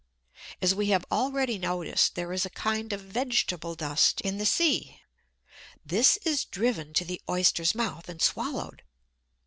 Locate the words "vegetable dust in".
3.01-4.39